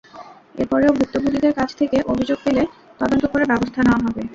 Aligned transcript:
এরপরেও 0.55 0.95
ভুক্তভোগীদের 0.99 1.53
কাছ 1.59 1.69
থেকে 1.79 1.97
অভিযোগ 2.11 2.37
পেলে 2.45 2.63
তদন্ত 2.99 3.23
করে 3.31 3.43
ব্যবস্থা 3.51 3.79
নেওয়া 3.81 4.03
হবে। 4.05 4.21